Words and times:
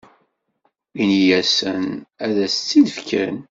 Ini-asen 1.01 1.85
ad 2.25 2.35
as-tt-id-fken. 2.45 3.35